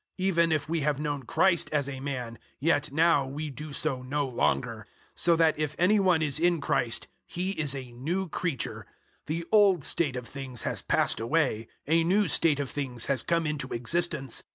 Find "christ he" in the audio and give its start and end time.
6.59-7.51